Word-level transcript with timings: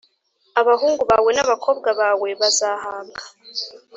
Abahungu 0.61 1.01
bawe 1.09 1.29
n 1.33 1.39
abakobwa 1.45 1.89
bawe 1.99 2.29
bazahabwa 2.41 3.21